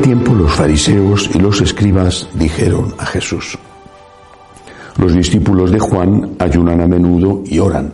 tiempo 0.00 0.34
los 0.34 0.52
fariseos 0.52 1.30
y 1.34 1.38
los 1.38 1.60
escribas 1.60 2.28
dijeron 2.34 2.94
a 2.98 3.06
Jesús, 3.06 3.58
los 4.96 5.14
discípulos 5.14 5.70
de 5.70 5.78
Juan 5.78 6.36
ayunan 6.38 6.80
a 6.80 6.86
menudo 6.86 7.42
y 7.44 7.58
oran, 7.58 7.92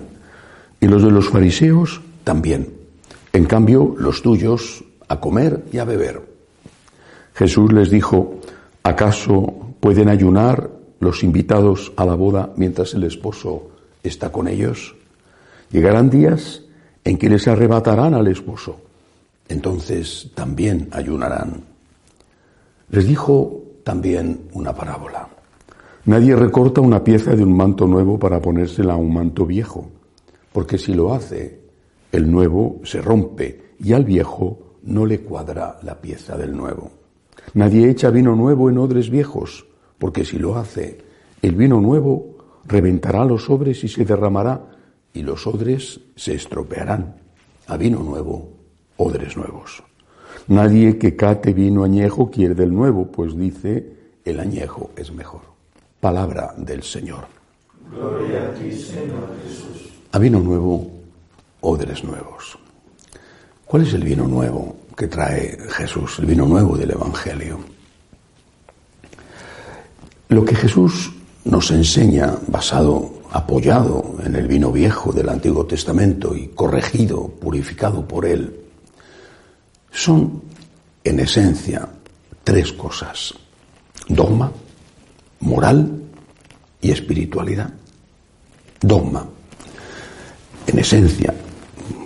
y 0.81 0.87
los 0.87 1.03
de 1.03 1.11
los 1.11 1.29
fariseos 1.29 2.01
también. 2.25 2.73
En 3.33 3.47
cambio, 3.47 3.95
los 3.99 4.23
tuyos 4.23 4.85
a 5.09 5.21
comer 5.21 5.65
y 5.73 5.79
a 5.79 5.85
beber. 5.85 6.23
Jesús 7.35 7.73
les 7.73 7.91
dijo, 7.91 8.41
¿acaso 8.83 9.75
pueden 9.81 10.09
ayunar 10.09 10.71
los 11.01 11.23
invitados 11.23 11.93
a 11.97 12.05
la 12.05 12.15
boda 12.15 12.53
mientras 12.57 12.95
el 12.95 13.05
esposo 13.05 13.71
está 14.03 14.31
con 14.31 14.49
ellos? 14.49 14.95
Llegarán 15.71 16.11
días 16.11 16.63
en 17.05 17.19
que 17.19 17.29
les 17.29 17.49
arrebatarán 17.49 18.15
al 18.15 18.29
esposo. 18.29 18.81
Entonces 19.49 20.31
también 20.35 20.89
ayunarán. 20.93 21.74
Les 22.91 23.07
dijo 23.07 23.63
también 23.83 24.49
una 24.53 24.75
parábola. 24.75 25.29
Nadie 26.07 26.37
recorta 26.37 26.81
una 26.81 27.03
pieza 27.03 27.35
de 27.35 27.43
un 27.43 27.57
manto 27.57 27.87
nuevo 27.87 28.19
para 28.19 28.41
ponérsela 28.41 28.95
a 28.95 28.99
un 28.99 29.13
manto 29.13 29.47
viejo, 29.47 29.91
porque 30.53 30.77
si 30.77 30.93
lo 30.93 31.15
hace, 31.15 31.61
el 32.13 32.31
nuevo 32.31 32.81
se 32.85 33.01
rompe 33.01 33.75
y 33.81 33.93
al 33.93 34.05
viejo 34.05 34.77
no 34.83 35.07
le 35.07 35.21
cuadra 35.21 35.79
la 35.83 36.01
pieza 36.01 36.37
del 36.37 36.55
nuevo. 36.55 36.91
Nadie 37.55 37.89
echa 37.89 38.11
vino 38.11 38.37
nuevo 38.37 38.69
en 38.69 38.79
odres 38.79 39.11
viejos, 39.11 39.67
porque 39.99 40.25
si 40.25 40.39
lo 40.39 40.57
hace, 40.57 40.99
el 41.43 41.55
vino 41.55 41.81
nuevo 41.81 42.37
reventará 42.67 43.25
los 43.25 43.45
sobres 43.45 43.83
y 43.85 43.89
se 43.89 44.05
derramará, 44.05 44.71
y 45.13 45.23
los 45.23 45.47
odres 45.47 46.01
se 46.17 46.35
estropearán. 46.35 47.17
A 47.67 47.77
vino 47.77 48.01
nuevo, 48.01 48.51
odres 48.97 49.37
nuevos. 49.37 49.83
Nadie 50.49 50.99
que 50.99 51.17
cate 51.17 51.55
vino 51.55 51.85
añejo 51.85 52.31
quiere 52.31 52.55
del 52.55 52.75
nuevo, 52.75 53.07
pues 53.07 53.37
dice, 53.37 53.87
el 54.25 54.41
añejo 54.41 54.91
es 54.97 55.11
mejor. 55.11 55.41
Palabra 56.01 56.55
del 56.59 56.83
Señor. 56.83 57.25
Gloria 57.91 58.49
a 58.49 58.55
ti, 58.55 58.71
Señor 58.73 59.29
Jesús. 59.43 59.91
A 60.13 60.19
vino 60.19 60.41
nuevo, 60.41 60.91
odres 61.63 62.05
nuevos. 62.05 62.59
¿Cuál 63.65 63.85
es 63.85 63.95
el 63.95 64.05
vino 64.05 64.29
nuevo 64.29 64.77
que 64.97 65.09
trae 65.09 65.57
Jesús, 65.71 66.19
el 66.19 66.27
vino 66.27 66.47
nuevo 66.47 66.77
del 66.77 66.91
Evangelio? 66.91 67.59
Lo 70.29 70.45
que 70.45 70.55
Jesús 70.55 71.13
nos 71.45 71.71
enseña, 71.71 72.37
basado, 72.49 73.15
apoyado 73.31 74.17
en 74.25 74.37
el 74.37 74.47
vino 74.47 74.71
viejo 74.71 75.13
del 75.13 75.29
Antiguo 75.31 75.65
Testamento 75.65 76.37
y 76.37 76.49
corregido, 76.49 77.29
purificado 77.29 78.07
por 78.07 78.27
él, 78.27 78.64
son, 79.95 80.43
en 81.05 81.21
esencia, 81.21 81.89
tres 82.43 82.73
cosas. 82.73 83.33
Dogma, 84.09 84.53
moral 85.41 86.03
y 86.81 86.91
espiritualidad. 86.91 87.71
Dogma. 88.81 89.27
En 90.67 90.79
esencia, 90.79 91.33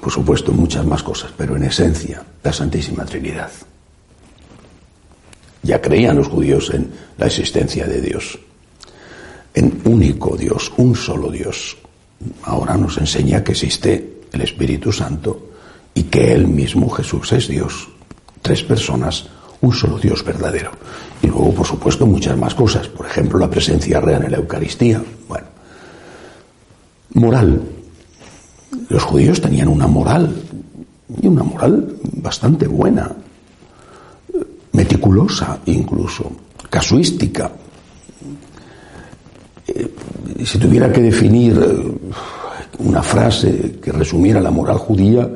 por 0.00 0.12
supuesto, 0.12 0.52
muchas 0.52 0.84
más 0.84 1.02
cosas, 1.02 1.32
pero 1.36 1.56
en 1.56 1.64
esencia, 1.64 2.22
la 2.42 2.52
Santísima 2.52 3.04
Trinidad. 3.04 3.50
Ya 5.62 5.80
creían 5.80 6.16
los 6.16 6.28
judíos 6.28 6.70
en 6.70 6.90
la 7.16 7.26
existencia 7.26 7.86
de 7.86 8.00
Dios, 8.00 8.38
en 9.54 9.80
único 9.84 10.36
Dios, 10.36 10.72
un 10.76 10.94
solo 10.94 11.30
Dios. 11.30 11.76
Ahora 12.42 12.76
nos 12.76 12.98
enseña 12.98 13.42
que 13.42 13.52
existe 13.52 14.20
el 14.32 14.40
Espíritu 14.40 14.92
Santo 14.92 15.47
y 15.98 16.04
que 16.04 16.32
Él 16.32 16.46
mismo, 16.46 16.88
Jesús, 16.90 17.32
es 17.32 17.48
Dios. 17.48 17.88
Tres 18.40 18.62
personas, 18.62 19.26
un 19.60 19.72
solo 19.72 19.98
Dios 19.98 20.24
verdadero. 20.24 20.70
Y 21.20 21.26
luego, 21.26 21.52
por 21.52 21.66
supuesto, 21.66 22.06
muchas 22.06 22.38
más 22.38 22.54
cosas. 22.54 22.86
Por 22.86 23.04
ejemplo, 23.04 23.36
la 23.36 23.50
presencia 23.50 24.00
real 24.00 24.22
en 24.22 24.30
la 24.30 24.36
Eucaristía. 24.36 25.02
Bueno. 25.26 25.48
Moral. 27.14 27.62
Los 28.90 29.02
judíos 29.02 29.40
tenían 29.40 29.66
una 29.66 29.88
moral, 29.88 30.40
y 31.20 31.26
una 31.26 31.42
moral 31.42 31.96
bastante 32.12 32.68
buena, 32.68 33.10
meticulosa 34.70 35.58
incluso, 35.66 36.30
casuística. 36.70 37.50
Eh, 39.66 39.94
si 40.44 40.58
tuviera 40.58 40.92
que 40.92 41.00
definir 41.00 41.58
eh, 41.58 42.14
una 42.78 43.02
frase 43.02 43.80
que 43.82 43.90
resumiera 43.90 44.40
la 44.40 44.52
moral 44.52 44.78
judía, 44.78 45.28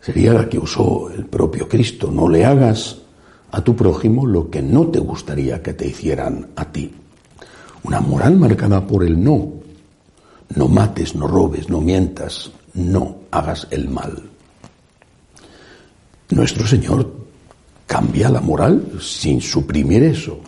sería 0.00 0.32
la 0.32 0.48
que 0.48 0.58
usó 0.58 1.10
el 1.10 1.26
propio 1.26 1.68
Cristo. 1.68 2.10
No 2.10 2.28
le 2.28 2.44
hagas 2.44 2.98
a 3.50 3.62
tu 3.62 3.74
prójimo 3.74 4.26
lo 4.26 4.50
que 4.50 4.62
no 4.62 4.88
te 4.88 4.98
gustaría 4.98 5.62
que 5.62 5.74
te 5.74 5.86
hicieran 5.86 6.48
a 6.56 6.64
ti. 6.66 6.92
Una 7.84 8.00
moral 8.00 8.36
marcada 8.36 8.86
por 8.86 9.04
el 9.04 9.22
no. 9.22 9.52
No 10.54 10.68
mates, 10.68 11.14
no 11.14 11.26
robes, 11.26 11.68
no 11.68 11.80
mientas, 11.80 12.50
no 12.74 13.18
hagas 13.30 13.66
el 13.70 13.88
mal. 13.88 14.22
Nuestro 16.30 16.66
Señor 16.66 17.10
cambia 17.86 18.28
la 18.28 18.40
moral 18.40 18.98
sin 19.00 19.40
suprimir 19.40 20.02
eso. 20.02 20.40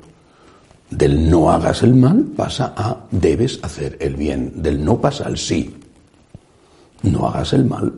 Del 0.90 1.30
no 1.30 1.50
hagas 1.50 1.82
el 1.82 1.94
mal 1.94 2.24
pasa 2.36 2.74
a 2.76 3.06
debes 3.10 3.60
hacer 3.62 3.96
el 4.00 4.16
bien. 4.16 4.62
Del 4.62 4.84
no 4.84 5.00
pasa 5.00 5.24
al 5.24 5.38
sí. 5.38 5.74
No 7.02 7.28
hagas 7.28 7.52
el 7.52 7.64
mal. 7.64 7.92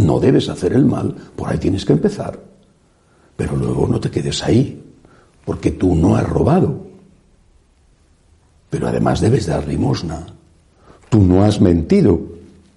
No 0.00 0.18
debes 0.18 0.48
hacer 0.48 0.72
el 0.72 0.84
mal. 0.84 1.14
Por 1.36 1.48
ahí 1.48 1.58
tienes 1.58 1.84
que 1.84 1.92
empezar. 1.92 2.38
Pero 3.36 3.56
luego 3.56 3.86
no 3.86 4.00
te 4.00 4.10
quedes 4.10 4.42
ahí. 4.42 4.82
Porque 5.44 5.72
tú 5.72 5.94
no 5.94 6.16
has 6.16 6.28
robado. 6.28 6.86
Pero 8.70 8.88
además 8.88 9.20
debes 9.20 9.46
dar 9.46 9.66
limosna. 9.66 10.26
Tú 11.08 11.22
no 11.22 11.44
has 11.44 11.60
mentido. 11.60 12.20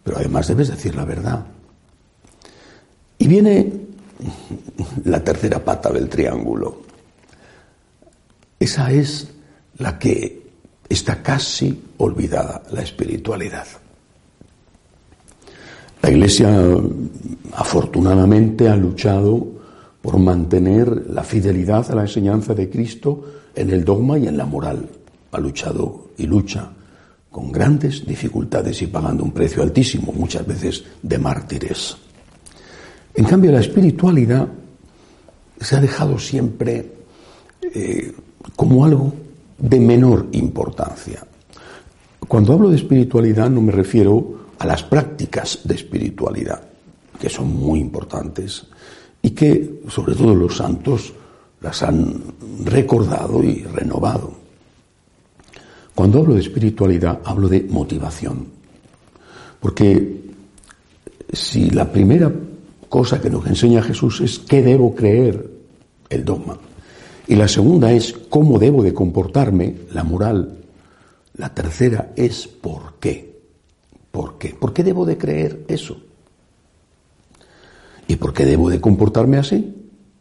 Pero 0.03 0.17
además 0.17 0.47
debes 0.47 0.69
decir 0.69 0.95
la 0.95 1.05
verdad. 1.05 1.45
Y 3.17 3.27
viene 3.27 3.71
la 5.05 5.23
tercera 5.23 5.63
pata 5.63 5.91
del 5.91 6.09
triángulo. 6.09 6.81
Esa 8.59 8.91
es 8.91 9.29
la 9.77 9.97
que 9.97 10.43
está 10.89 11.21
casi 11.21 11.83
olvidada, 11.97 12.63
la 12.71 12.81
espiritualidad. 12.81 13.67
La 16.03 16.11
Iglesia 16.11 16.49
afortunadamente 17.53 18.67
ha 18.67 18.75
luchado 18.75 19.47
por 20.01 20.19
mantener 20.19 21.05
la 21.09 21.23
fidelidad 21.23 21.89
a 21.89 21.95
la 21.95 22.01
enseñanza 22.01 22.53
de 22.53 22.69
Cristo 22.69 23.23
en 23.55 23.69
el 23.69 23.85
dogma 23.85 24.17
y 24.17 24.27
en 24.27 24.35
la 24.35 24.45
moral. 24.45 24.89
Ha 25.31 25.39
luchado 25.39 26.09
y 26.17 26.25
lucha 26.25 26.69
con 27.31 27.53
grandes 27.53 28.05
dificultades 28.05 28.81
y 28.81 28.87
pagando 28.87 29.23
un 29.23 29.31
precio 29.31 29.63
altísimo, 29.63 30.11
muchas 30.11 30.45
veces 30.45 30.83
de 31.01 31.17
mártires. 31.17 31.95
En 33.15 33.23
cambio, 33.23 33.53
la 33.53 33.61
espiritualidad 33.61 34.45
se 35.57 35.75
ha 35.77 35.79
dejado 35.79 36.19
siempre 36.19 36.95
eh, 37.61 38.13
como 38.57 38.83
algo 38.83 39.13
de 39.57 39.79
menor 39.79 40.27
importancia. 40.33 41.25
Cuando 42.33 42.53
hablo 42.53 42.71
de 42.71 42.77
espiritualidad 42.77 43.47
no 43.47 43.61
me 43.61 43.71
refiero 43.71 44.47
a 44.57 44.65
las 44.65 44.81
prácticas 44.81 45.59
de 45.65 45.75
espiritualidad, 45.75 46.63
que 47.19 47.29
son 47.29 47.55
muy 47.55 47.79
importantes 47.79 48.65
y 49.21 49.29
que 49.29 49.83
sobre 49.87 50.15
todo 50.15 50.33
los 50.33 50.57
santos 50.57 51.13
las 51.61 51.83
han 51.83 52.23
recordado 52.65 53.43
y 53.43 53.61
renovado. 53.65 54.33
Cuando 55.93 56.21
hablo 56.21 56.33
de 56.33 56.39
espiritualidad 56.39 57.19
hablo 57.23 57.47
de 57.47 57.67
motivación, 57.69 58.47
porque 59.59 60.23
si 61.31 61.69
la 61.69 61.91
primera 61.91 62.33
cosa 62.89 63.21
que 63.21 63.29
nos 63.29 63.45
enseña 63.45 63.83
Jesús 63.83 64.21
es 64.21 64.39
qué 64.39 64.63
debo 64.63 64.95
creer, 64.95 65.51
el 66.09 66.25
dogma. 66.25 66.57
Y 67.27 67.35
la 67.35 67.47
segunda 67.47 67.91
es 67.91 68.11
cómo 68.11 68.57
debo 68.57 68.81
de 68.81 68.91
comportarme, 68.91 69.75
la 69.91 70.03
moral. 70.03 70.62
La 71.35 71.53
tercera 71.53 72.13
es 72.15 72.47
por 72.47 72.95
qué. 72.99 73.41
¿Por 74.11 74.37
qué? 74.37 74.49
¿Por 74.49 74.73
qué 74.73 74.83
debo 74.83 75.05
de 75.05 75.17
creer 75.17 75.65
eso? 75.67 75.97
¿Y 78.07 78.15
por 78.17 78.33
qué 78.33 78.45
debo 78.45 78.69
de 78.69 78.79
comportarme 78.79 79.37
así? 79.37 79.75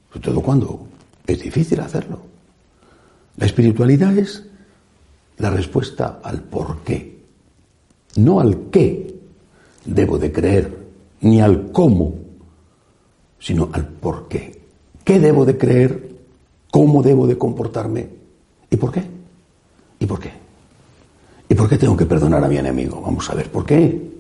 Sobre 0.09 0.20
todo 0.20 0.41
cuando 0.41 0.87
es 1.26 1.43
difícil 1.43 1.81
hacerlo. 1.81 2.20
La 3.37 3.47
espiritualidad 3.47 4.17
es 4.17 4.44
la 5.38 5.50
respuesta 5.50 6.20
al 6.23 6.43
por 6.43 6.79
qué, 6.82 7.23
no 8.17 8.41
al 8.41 8.70
qué 8.70 9.14
debo 9.85 10.19
de 10.19 10.31
creer, 10.31 10.79
ni 11.23 11.41
al 11.41 11.73
cómo 11.73 12.14
sino 13.43 13.70
al 13.73 13.88
por 13.88 14.29
qué. 14.29 14.62
¿Qué 15.05 15.19
debo 15.19 15.44
de 15.44 15.59
creer? 15.59 16.17
¿Cómo 16.70 17.03
debo 17.03 17.26
de 17.26 17.37
comportarme? 17.37 18.09
¿Y 18.70 18.76
por 18.76 18.93
qué? 18.93 19.03
¿Y 19.99 20.06
por 20.06 20.20
qué? 20.20 20.42
¿Y 21.52 21.54
por 21.54 21.69
qué 21.69 21.76
tengo 21.76 21.94
que 21.94 22.06
perdonar 22.06 22.43
a 22.43 22.49
mi 22.49 22.56
enemigo? 22.56 23.02
Vamos 23.02 23.28
a 23.28 23.34
ver, 23.34 23.50
¿por 23.50 23.66
qué? 23.66 24.10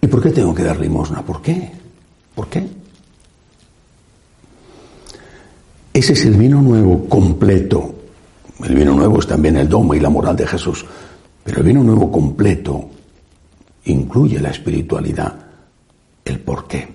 ¿Y 0.00 0.06
por 0.06 0.22
qué 0.22 0.30
tengo 0.30 0.54
que 0.54 0.62
dar 0.62 0.78
limosna? 0.78 1.26
¿Por 1.26 1.42
qué? 1.42 1.72
¿Por 2.36 2.46
qué? 2.46 2.64
Ese 5.92 6.12
es 6.12 6.24
el 6.24 6.34
vino 6.36 6.62
nuevo 6.62 7.08
completo. 7.08 7.96
El 8.62 8.76
vino 8.76 8.94
nuevo 8.94 9.18
es 9.18 9.26
también 9.26 9.56
el 9.56 9.68
dogma 9.68 9.96
y 9.96 9.98
la 9.98 10.08
moral 10.08 10.36
de 10.36 10.46
Jesús. 10.46 10.86
Pero 11.42 11.58
el 11.58 11.66
vino 11.66 11.82
nuevo 11.82 12.12
completo 12.12 12.88
incluye 13.86 14.38
la 14.38 14.50
espiritualidad, 14.50 15.34
el 16.24 16.38
por 16.38 16.68
qué. 16.68 16.86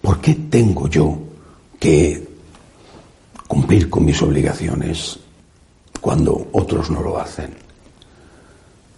¿Por 0.00 0.18
qué 0.18 0.34
tengo 0.48 0.88
yo 0.88 1.18
que 1.78 2.26
cumplir 3.46 3.90
con 3.90 4.06
mis 4.06 4.22
obligaciones 4.22 5.18
cuando 6.00 6.48
otros 6.52 6.90
no 6.90 7.02
lo 7.02 7.18
hacen? 7.18 7.65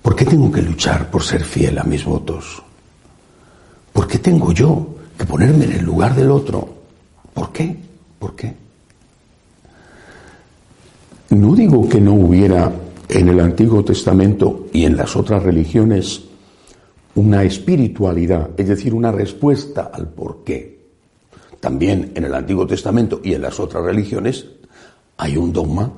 ¿Por 0.09 0.17
qué 0.17 0.25
tengo 0.25 0.51
que 0.51 0.63
luchar 0.63 1.11
por 1.11 1.23
ser 1.23 1.45
fiel 1.45 1.77
a 1.77 1.85
mis 1.85 2.03
votos? 2.03 2.63
¿Por 3.93 4.09
qué 4.09 4.17
tengo 4.19 4.53
yo 4.53 4.95
que 5.19 5.27
ponerme 5.27 5.67
en 5.67 5.73
el 5.73 5.85
lugar 5.85 6.15
del 6.15 6.31
otro? 6.31 6.67
¿Por 7.35 7.53
qué? 7.53 7.77
¿Por 8.19 8.35
qué? 8.35 8.57
No 11.29 11.55
digo 11.55 11.87
que 11.87 12.01
no 12.01 12.15
hubiera 12.15 12.73
en 13.07 13.29
el 13.29 13.39
Antiguo 13.39 13.85
Testamento 13.85 14.69
y 14.73 14.87
en 14.87 14.97
las 14.97 15.15
otras 15.15 15.43
religiones 15.43 16.23
una 17.15 17.43
espiritualidad, 17.43 18.49
es 18.57 18.67
decir, 18.67 18.95
una 18.95 19.13
respuesta 19.13 19.91
al 19.93 20.09
por 20.09 20.43
qué. 20.43 20.89
También 21.61 22.13
en 22.15 22.25
el 22.25 22.35
Antiguo 22.35 22.67
Testamento 22.67 23.21
y 23.23 23.35
en 23.35 23.43
las 23.43 23.61
otras 23.61 23.85
religiones 23.85 24.47
hay 25.19 25.37
un 25.37 25.53
dogma 25.53 25.93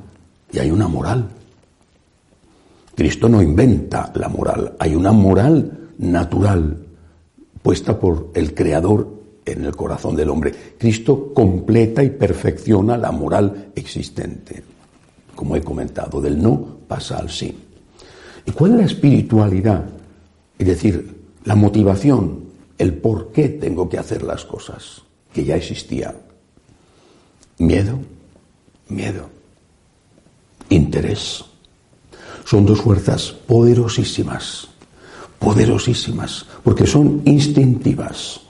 y 0.53 0.59
hay 0.59 0.73
una 0.73 0.89
moral. 0.89 1.29
Cristo 2.95 3.29
no 3.29 3.41
inventa 3.41 4.13
la 4.15 4.29
moral, 4.29 4.75
hay 4.79 4.95
una 4.95 5.13
moral 5.13 5.91
natural 5.99 6.77
puesta 7.63 7.99
por 7.99 8.31
el 8.35 8.55
Creador 8.55 9.21
en 9.45 9.65
el 9.65 9.77
corazón 9.77 10.17
del 10.17 10.31
hombre. 10.31 10.55
Cristo 10.79 11.33
completa 11.35 12.03
y 12.03 12.11
perfecciona 12.11 12.97
la 12.97 13.11
moral 13.11 13.73
existente. 13.75 14.63
Como 15.35 15.57
he 15.57 15.63
comentado, 15.63 16.21
del 16.21 16.41
no 16.41 16.79
pasa 16.87 17.19
al 17.19 17.31
sí. 17.31 17.57
¿Y 18.47 18.51
cuál 18.53 18.73
es 18.73 18.77
la 18.79 18.85
espiritualidad? 18.85 19.85
Es 20.59 20.67
decir, 20.67 21.21
la 21.45 21.55
motivación, 21.55 22.45
el 22.79 22.95
por 22.95 23.33
qué 23.33 23.49
tengo 23.49 23.89
que 23.89 23.99
hacer 23.99 24.23
las 24.23 24.45
cosas, 24.45 25.03
que 25.33 25.45
ya 25.45 25.57
existía. 25.57 26.15
Miedo, 27.59 27.99
miedo, 28.89 29.29
interés. 30.69 31.45
Son 32.45 32.67
dos 32.67 32.81
fuerzas 32.81 33.33
poderosísimas, 33.47 34.69
poderosísimas, 35.39 36.47
porque 36.65 36.87
son 36.87 37.23
instintivas, 37.25 38.41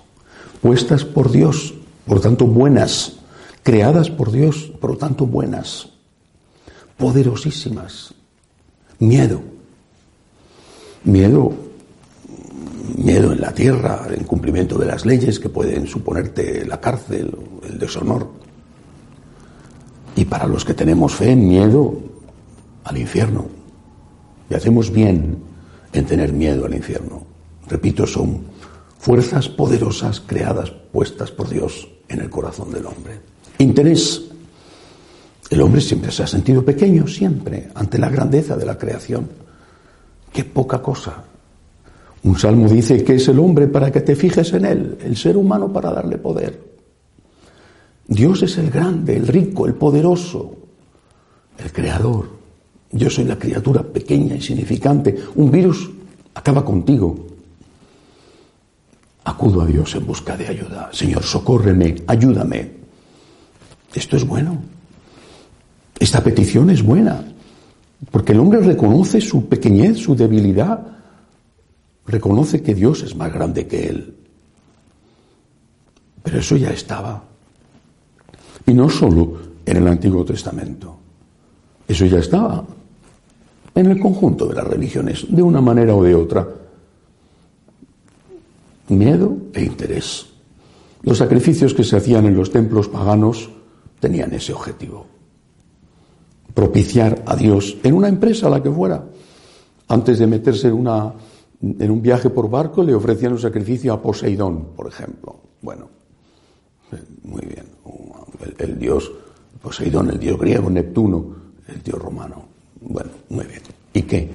puestas 0.60 1.04
por 1.04 1.30
Dios, 1.30 1.74
por 2.06 2.20
tanto 2.20 2.46
buenas, 2.46 3.14
creadas 3.62 4.10
por 4.10 4.32
Dios, 4.32 4.72
por 4.80 4.90
lo 4.90 4.96
tanto 4.96 5.26
buenas, 5.26 5.88
poderosísimas. 6.96 8.14
Miedo. 8.98 9.42
Miedo 11.04 11.54
miedo 12.96 13.32
en 13.32 13.40
la 13.40 13.52
tierra, 13.52 14.06
el 14.08 14.20
incumplimiento 14.20 14.78
de 14.78 14.86
las 14.86 15.06
leyes 15.06 15.38
que 15.38 15.48
pueden 15.48 15.86
suponerte 15.86 16.64
la 16.66 16.80
cárcel, 16.80 17.36
el 17.68 17.78
deshonor. 17.78 18.28
Y 20.16 20.24
para 20.24 20.46
los 20.46 20.64
que 20.64 20.74
tenemos 20.74 21.14
fe, 21.14 21.34
miedo 21.34 21.98
al 22.84 22.98
infierno. 22.98 23.59
Y 24.50 24.54
hacemos 24.54 24.90
bien 24.90 25.38
en 25.92 26.06
tener 26.06 26.32
miedo 26.32 26.66
al 26.66 26.74
infierno. 26.74 27.22
Repito, 27.68 28.06
son 28.06 28.42
fuerzas 28.98 29.48
poderosas 29.48 30.20
creadas, 30.20 30.70
puestas 30.70 31.30
por 31.30 31.48
Dios 31.48 31.88
en 32.08 32.20
el 32.20 32.28
corazón 32.28 32.70
del 32.70 32.84
hombre. 32.86 33.20
Interés. 33.58 34.24
El 35.48 35.62
hombre 35.62 35.80
siempre 35.80 36.12
se 36.12 36.24
ha 36.24 36.26
sentido 36.26 36.64
pequeño, 36.64 37.06
siempre, 37.06 37.70
ante 37.74 37.98
la 37.98 38.08
grandeza 38.08 38.56
de 38.56 38.66
la 38.66 38.76
creación. 38.76 39.28
Qué 40.32 40.44
poca 40.44 40.80
cosa 40.82 41.24
un 42.22 42.38
salmo 42.38 42.68
dice 42.68 43.02
que 43.02 43.14
es 43.14 43.28
el 43.28 43.38
hombre 43.38 43.66
para 43.68 43.90
que 43.90 44.02
te 44.02 44.14
fijes 44.14 44.52
en 44.52 44.64
él, 44.66 44.98
el 45.02 45.16
ser 45.16 45.36
humano 45.36 45.72
para 45.72 45.90
darle 45.90 46.18
poder. 46.18 46.70
Dios 48.06 48.42
es 48.42 48.58
el 48.58 48.70
grande, 48.70 49.16
el 49.16 49.26
rico, 49.26 49.66
el 49.66 49.74
poderoso, 49.74 50.54
el 51.56 51.72
creador. 51.72 52.39
Yo 52.92 53.08
soy 53.08 53.24
la 53.24 53.38
criatura 53.38 53.82
pequeña, 53.82 54.34
insignificante. 54.34 55.16
Un 55.36 55.50
virus 55.50 55.90
acaba 56.34 56.64
contigo. 56.64 57.26
Acudo 59.24 59.62
a 59.62 59.66
Dios 59.66 59.94
en 59.94 60.06
busca 60.06 60.36
de 60.36 60.48
ayuda. 60.48 60.90
Señor, 60.92 61.22
socórreme, 61.22 61.94
ayúdame. 62.06 62.72
Esto 63.94 64.16
es 64.16 64.26
bueno. 64.26 64.60
Esta 65.98 66.22
petición 66.24 66.70
es 66.70 66.82
buena, 66.82 67.22
porque 68.10 68.32
el 68.32 68.40
hombre 68.40 68.60
reconoce 68.60 69.20
su 69.20 69.48
pequeñez, 69.48 69.98
su 69.98 70.16
debilidad, 70.16 70.80
reconoce 72.06 72.62
que 72.62 72.74
Dios 72.74 73.02
es 73.02 73.14
más 73.14 73.32
grande 73.32 73.66
que 73.66 73.86
él. 73.86 74.16
Pero 76.22 76.38
eso 76.38 76.56
ya 76.56 76.70
estaba. 76.70 77.22
Y 78.66 78.72
no 78.72 78.88
solo 78.88 79.36
en 79.66 79.76
el 79.76 79.86
Antiguo 79.86 80.24
Testamento. 80.24 80.96
Eso 81.86 82.06
ya 82.06 82.18
estaba 82.18 82.64
en 83.74 83.86
el 83.86 84.00
conjunto 84.00 84.46
de 84.46 84.54
las 84.54 84.66
religiones, 84.66 85.26
de 85.28 85.42
una 85.42 85.60
manera 85.60 85.94
o 85.94 86.02
de 86.02 86.14
otra. 86.14 86.48
Miedo 88.88 89.36
e 89.52 89.64
interés. 89.64 90.26
Los 91.02 91.18
sacrificios 91.18 91.74
que 91.74 91.84
se 91.84 91.96
hacían 91.96 92.26
en 92.26 92.36
los 92.36 92.50
templos 92.50 92.88
paganos 92.88 93.50
tenían 94.00 94.32
ese 94.34 94.52
objetivo. 94.52 95.06
Propiciar 96.52 97.22
a 97.26 97.36
Dios 97.36 97.78
en 97.82 97.94
una 97.94 98.08
empresa, 98.08 98.50
la 98.50 98.62
que 98.62 98.70
fuera, 98.70 99.04
antes 99.88 100.18
de 100.18 100.26
meterse 100.26 100.68
en 100.68 100.74
una 100.74 101.14
en 101.62 101.90
un 101.90 102.00
viaje 102.00 102.30
por 102.30 102.48
barco 102.48 102.82
le 102.82 102.94
ofrecían 102.94 103.32
un 103.32 103.38
sacrificio 103.38 103.92
a 103.92 104.00
Poseidón, 104.00 104.68
por 104.74 104.88
ejemplo. 104.88 105.36
Bueno, 105.60 105.88
muy 107.24 107.42
bien. 107.42 107.66
El, 108.58 108.78
dios 108.78 109.12
Poseidón, 109.60 110.08
el 110.10 110.18
dios 110.18 110.38
griego, 110.38 110.70
Neptuno, 110.70 111.34
el 111.68 111.82
dios 111.82 111.98
romano. 111.98 112.49
Bueno, 112.80 113.10
muy 113.28 113.46
bien. 113.46 113.62
¿Y 113.92 114.02
qué? 114.02 114.30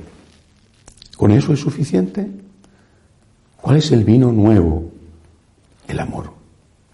¿Con 1.18 1.32
eso 1.32 1.54
es 1.54 1.60
suficiente? 1.60 2.30
¿Cuál 3.62 3.78
es 3.78 3.92
el 3.92 4.04
vino 4.04 4.32
nuevo? 4.32 4.92
El 5.88 6.00
amor, 6.00 6.32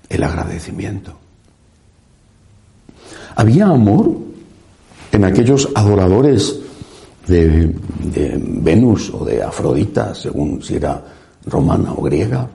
el 0.10 0.24
agradecimiento. 0.24 1.18
¿Había 3.36 3.68
amor 3.68 4.18
en 5.12 5.26
aquellos 5.26 5.70
adoradores 5.76 6.60
de, 7.28 7.74
Venus 8.62 9.12
o 9.14 9.26
de 9.26 9.44
Afrodita, 9.44 10.16
según 10.16 10.62
si 10.62 10.76
era 10.76 11.04
romana 11.46 11.94
o 11.94 12.02
griega. 12.02 12.48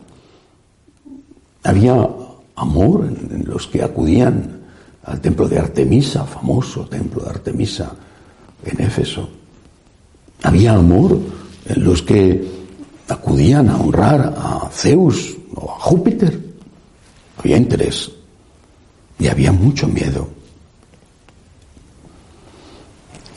Había 1.64 2.08
amor 2.56 3.06
en, 3.06 3.44
los 3.46 3.66
que 3.66 3.82
acudían 3.82 4.60
al 5.04 5.20
templo 5.20 5.48
de 5.48 5.58
Artemisa, 5.58 6.24
famoso 6.24 6.86
templo 6.86 7.22
de 7.22 7.30
Artemisa 7.30 7.94
en 8.64 8.80
Éfeso. 8.80 9.28
Había 10.42 10.74
amor 10.74 11.18
en 11.66 11.84
los 11.84 12.02
que 12.02 12.46
acudían 13.08 13.68
a 13.68 13.76
honrar 13.76 14.34
a 14.36 14.68
Zeus 14.72 15.36
o 15.54 15.70
a 15.70 15.80
Júpiter. 15.80 16.40
Había 17.38 17.56
interés 17.56 18.10
y 19.18 19.28
había 19.28 19.52
mucho 19.52 19.86
miedo. 19.88 20.36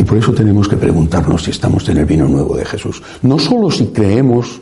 por 0.09 0.17
eso 0.17 0.33
tenemos 0.33 0.67
que 0.67 0.75
preguntarnos 0.75 1.43
si 1.43 1.51
estamos 1.51 1.87
en 1.87 1.97
el 1.97 2.05
vino 2.05 2.27
nuevo 2.27 2.57
de 2.57 2.65
Jesús. 2.65 2.99
No 3.21 3.37
solo 3.37 3.69
si 3.69 3.85
creemos 3.89 4.59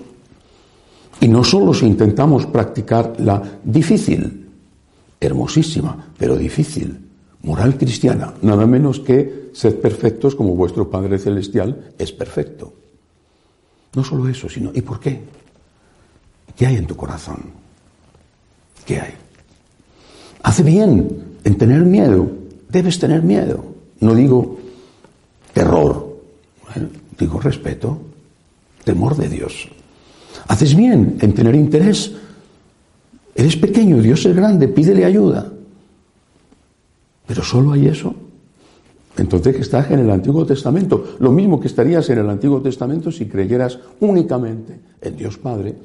y 1.22 1.28
no 1.30 1.42
solo 1.42 1.74
si 1.74 1.86
intentamos 1.86 2.46
practicar 2.48 3.14
la 3.20 3.42
difícil, 3.64 4.46
hermosísima, 5.22 6.12
pero 6.18 6.36
difícil, 6.36 7.00
moral 7.44 7.77
cristiana, 7.77 8.34
nada 8.41 8.65
menos 8.65 9.00
que 9.00 9.51
ser 9.53 9.79
perfectos 9.79 10.36
como 10.36 10.56
vuestro 10.56 10.89
Padre 10.89 11.20
Celestial 11.20 11.94
es 11.98 12.12
perfecto. 12.12 12.74
No 13.96 14.03
solo 14.03 14.27
eso, 14.27 14.50
sino 14.50 14.72
¿y 14.74 14.82
por 14.82 15.00
qué? 15.00 15.22
¿Qué 16.56 16.67
hay 16.67 16.75
en 16.75 16.88
tu 16.88 16.96
corazón? 16.96 17.39
¿Qué 18.86 19.00
hay? 19.00 19.13
Hace 20.44 20.63
bien 20.63 21.38
en 21.44 21.58
tener 21.58 21.84
miedo, 21.84 22.29
debes 22.70 23.00
tener 23.00 23.22
miedo. 23.24 23.63
No 24.00 24.13
digo 24.13 24.60
terror, 25.53 26.20
digo 27.17 27.39
respeto, 27.39 28.00
temor 28.84 29.17
de 29.17 29.29
Dios. 29.29 29.70
Haces 30.48 30.75
bien 30.75 31.17
en 31.22 31.34
tener 31.34 31.56
interés. 31.56 32.12
Eres 33.36 33.56
pequeño, 33.56 34.01
Dios 34.01 34.25
es 34.25 34.36
grande, 34.36 34.67
pídele 34.67 35.06
ayuda. 35.06 35.51
Pero 37.27 37.43
solo 37.43 37.74
hay 37.74 37.88
eso. 37.88 38.15
Entonces 39.17 39.55
estás 39.57 39.91
en 39.91 40.00
el 40.00 40.10
Antiguo 40.10 40.46
Testamento. 40.46 41.15
Lo 41.19 41.31
mismo 41.31 41.60
que 41.60 41.67
estarías 41.67 42.10
en 42.10 42.19
el 42.19 42.29
Antiguo 42.29 42.62
Testamento 42.62 43.12
si 43.12 43.27
creyeras 43.27 43.77
únicamente 44.00 44.79
en 45.01 45.17
Dios 45.17 45.38
Padre, 45.38 45.75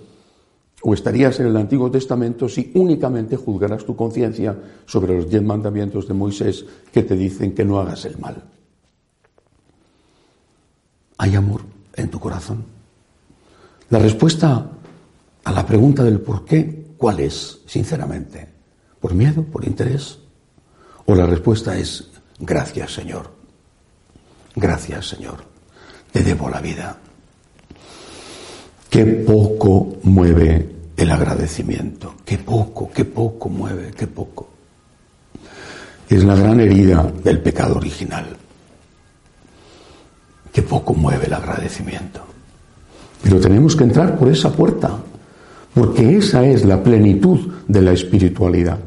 O 0.85 0.95
estarías 0.95 1.39
en 1.39 1.47
el 1.47 1.57
Antiguo 1.57 1.91
Testamento 1.91 2.49
si 2.49 2.73
únicamente 2.75 3.37
juzgaras 3.37 3.85
tu 3.85 3.95
conciencia 3.95 4.59
sobre 4.85 5.15
los 5.15 5.31
diez 5.31 5.43
mandamientos 5.43 6.09
de 6.09 6.15
Moisés 6.15 6.67
que 6.93 7.05
te 7.05 7.17
dicen 7.17 7.55
que 7.55 7.65
no 7.65 7.79
hagas 7.79 8.05
el 8.05 8.19
mal. 8.19 8.43
¿Hay 11.19 11.37
amor 11.37 11.63
en 11.95 12.11
tu 12.11 12.19
corazón? 12.19 12.65
La 13.91 14.01
respuesta 14.01 14.73
a 15.45 15.53
la 15.53 15.65
pregunta 15.65 16.03
del 16.03 16.19
por 16.19 16.45
qué, 16.45 16.95
¿cuál 16.97 17.21
es, 17.21 17.61
sinceramente? 17.67 18.49
¿Por 18.99 19.15
miedo? 19.15 19.45
¿Por 19.45 19.65
interés? 19.65 20.19
¿O 21.07 21.15
la 21.15 21.27
respuesta 21.27 21.77
es, 21.77 22.09
gracias 22.39 22.93
Señor? 22.95 23.31
Gracias 24.55 25.09
Señor. 25.09 25.45
Te 26.13 26.23
debo 26.23 26.49
la 26.49 26.61
vida. 26.61 26.97
Qué 28.89 29.05
poco 29.07 29.97
mueve 30.03 30.71
el 30.97 31.11
agradecimiento. 31.11 32.15
Qué 32.25 32.39
poco, 32.39 32.91
qué 32.93 33.05
poco 33.05 33.49
mueve, 33.49 33.91
qué 33.97 34.07
poco. 34.07 34.49
Es 36.09 36.23
la 36.25 36.37
gran 36.37 36.61
herida 36.61 37.11
del 37.25 37.41
pecado 37.41 37.77
original. 37.77 38.37
Qué 40.53 40.63
poco 40.63 40.93
mueve 40.93 41.27
el 41.27 41.33
agradecimiento. 41.33 42.21
Pero 43.23 43.41
tenemos 43.41 43.75
que 43.75 43.85
entrar 43.85 44.19
por 44.19 44.29
esa 44.29 44.53
puerta, 44.53 44.99
porque 45.73 46.19
esa 46.19 46.45
es 46.45 46.65
la 46.65 46.83
plenitud 46.83 47.55
de 47.67 47.81
la 47.81 47.93
espiritualidad. 47.93 48.79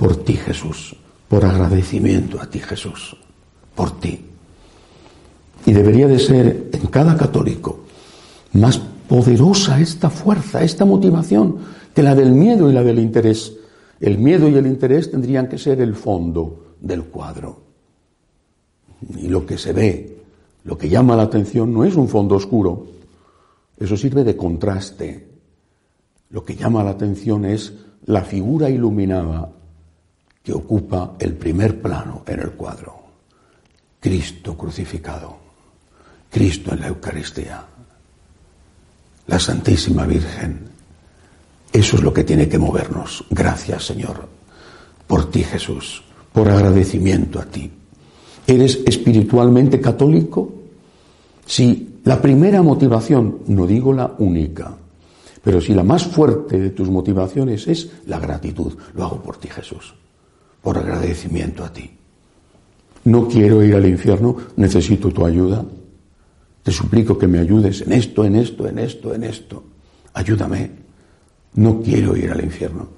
Por 0.00 0.16
ti, 0.16 0.32
Jesús, 0.32 0.96
por 1.28 1.44
agradecimiento 1.44 2.40
a 2.40 2.48
ti, 2.48 2.58
Jesús, 2.58 3.14
por 3.74 4.00
ti. 4.00 4.18
Y 5.66 5.72
debería 5.72 6.08
de 6.08 6.18
ser 6.18 6.70
en 6.72 6.86
cada 6.86 7.18
católico 7.18 7.80
más 8.54 8.78
poderosa 8.78 9.78
esta 9.78 10.08
fuerza, 10.08 10.64
esta 10.64 10.86
motivación, 10.86 11.58
que 11.94 12.02
la 12.02 12.14
del 12.14 12.32
miedo 12.32 12.70
y 12.70 12.72
la 12.72 12.82
del 12.82 12.98
interés. 12.98 13.52
El 14.00 14.16
miedo 14.16 14.48
y 14.48 14.54
el 14.54 14.66
interés 14.66 15.10
tendrían 15.10 15.50
que 15.50 15.58
ser 15.58 15.82
el 15.82 15.94
fondo 15.94 16.76
del 16.80 17.04
cuadro. 17.04 17.60
Y 19.18 19.28
lo 19.28 19.44
que 19.44 19.58
se 19.58 19.74
ve, 19.74 20.16
lo 20.64 20.78
que 20.78 20.88
llama 20.88 21.14
la 21.14 21.24
atención, 21.24 21.74
no 21.74 21.84
es 21.84 21.94
un 21.94 22.08
fondo 22.08 22.36
oscuro. 22.36 22.86
Eso 23.78 23.98
sirve 23.98 24.24
de 24.24 24.34
contraste. 24.34 25.28
Lo 26.30 26.42
que 26.42 26.56
llama 26.56 26.82
la 26.82 26.92
atención 26.92 27.44
es 27.44 27.74
la 28.06 28.22
figura 28.22 28.70
iluminada 28.70 29.59
que 30.42 30.52
ocupa 30.52 31.16
el 31.18 31.34
primer 31.34 31.80
plano 31.80 32.22
en 32.26 32.40
el 32.40 32.50
cuadro. 32.52 33.00
Cristo 34.00 34.56
crucificado. 34.56 35.36
Cristo 36.30 36.72
en 36.72 36.80
la 36.80 36.88
Eucaristía 36.88 37.66
la 39.30 39.38
Santísima 39.38 40.06
Virgen. 40.06 40.58
Eso 41.72 41.96
es 41.96 42.02
lo 42.02 42.12
que 42.12 42.24
tiene 42.24 42.48
que 42.48 42.58
movernos. 42.58 43.24
Gracias, 43.30 43.86
Señor, 43.86 44.28
por 45.06 45.30
ti, 45.30 45.44
Jesús, 45.44 46.02
por 46.32 46.48
agradecimiento 46.48 47.38
a 47.38 47.44
ti. 47.44 47.70
¿Eres 48.44 48.80
espiritualmente 48.84 49.80
católico? 49.80 50.52
Si 51.46 52.00
la 52.04 52.20
primera 52.20 52.60
motivación, 52.62 53.38
no 53.46 53.68
digo 53.68 53.92
la 53.92 54.12
única, 54.18 54.74
pero 55.44 55.60
si 55.60 55.74
la 55.74 55.84
más 55.84 56.06
fuerte 56.06 56.58
de 56.58 56.70
tus 56.70 56.90
motivaciones 56.90 57.68
es 57.68 57.88
la 58.06 58.18
gratitud, 58.18 58.72
lo 58.94 59.04
hago 59.04 59.22
por 59.22 59.36
ti, 59.36 59.48
Jesús, 59.48 59.94
por 60.62 60.78
agradecimiento 60.78 61.64
a 61.64 61.72
ti. 61.72 61.90
No 63.04 63.28
quiero 63.28 63.62
ir 63.64 63.74
al 63.74 63.86
infierno, 63.86 64.36
necesito 64.56 65.10
tu 65.10 65.24
ayuda. 65.24 65.64
Te 66.62 66.70
suplico 66.70 67.16
que 67.16 67.26
me 67.26 67.38
ayudes 67.38 67.80
en 67.80 67.92
esto, 67.92 68.24
en 68.24 68.36
esto, 68.36 68.68
en 68.68 68.78
esto, 68.78 69.14
en 69.14 69.24
esto. 69.24 69.64
Ayúdame. 70.12 70.70
No 71.54 71.80
quiero 71.80 72.16
ir 72.16 72.30
al 72.30 72.44
infierno. 72.44 72.88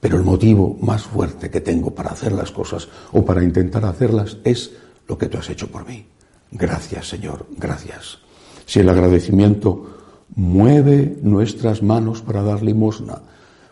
Pero 0.00 0.18
el 0.18 0.22
motivo 0.22 0.76
más 0.82 1.02
fuerte 1.02 1.50
que 1.50 1.62
tengo 1.62 1.94
para 1.94 2.10
hacer 2.10 2.32
las 2.32 2.52
cosas 2.52 2.88
o 3.12 3.24
para 3.24 3.42
intentar 3.42 3.84
hacerlas 3.86 4.36
es 4.44 4.72
lo 5.08 5.16
que 5.16 5.26
tú 5.26 5.38
has 5.38 5.48
hecho 5.48 5.68
por 5.68 5.86
mí. 5.86 6.06
Gracias, 6.50 7.08
Señor, 7.08 7.46
gracias. 7.56 8.18
Si 8.66 8.80
el 8.80 8.88
agradecimiento 8.88 9.96
mueve 10.34 11.18
nuestras 11.22 11.82
manos 11.82 12.20
para 12.20 12.42
dar 12.42 12.62
limosna, 12.62 13.22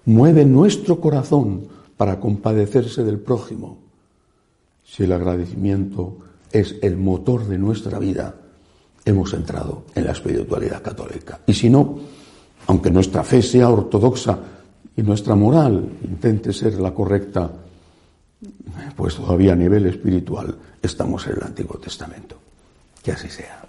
mueve 0.07 0.45
nuestro 0.45 1.01
corazón 1.01 1.69
para 2.05 2.21
compadecerse 2.21 3.03
del 3.03 3.19
prójimo, 3.19 3.79
si 4.85 5.05
el 5.05 5.13
agradecimiento 5.13 6.19
es 6.53 6.75
el 6.83 6.99
motor 6.99 7.47
de 7.49 7.57
nuestra 7.57 7.99
vida, 7.99 8.35
hemos 9.07 9.33
entrado 9.33 9.85
en 9.95 10.05
la 10.05 10.13
espiritualidad 10.13 10.83
católica. 10.83 11.41
Y 11.47 11.55
si 11.55 11.71
no, 11.71 11.99
aunque 12.67 12.91
nuestra 12.91 13.25
fe 13.25 13.41
sea 13.41 13.71
ortodoxa 13.71 14.39
y 14.95 15.01
nuestra 15.01 15.35
moral 15.35 15.93
intente 16.03 16.53
ser 16.53 16.75
la 16.75 16.93
correcta, 16.93 17.51
pues 18.95 19.17
todavía 19.17 19.55
a 19.55 19.57
nivel 19.57 19.87
espiritual 19.87 20.55
estamos 20.83 21.27
en 21.27 21.37
el 21.39 21.43
Antiguo 21.43 21.79
Testamento. 21.79 22.37
Que 23.03 23.13
así 23.13 23.31
sea. 23.31 23.63